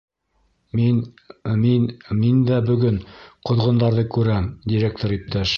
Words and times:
—Мин... 0.79 0.95
мин... 1.65 1.85
мин 2.23 2.41
дә 2.49 2.59
бөгөн 2.71 2.99
ҡоҙғондарҙы 3.51 4.09
күрәм, 4.17 4.53
директор 4.75 5.19
иптәш. 5.21 5.49